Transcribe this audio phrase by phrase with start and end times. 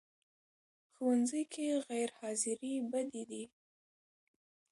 [0.93, 3.43] ښوونځی کې غیر حاضرې بدې دي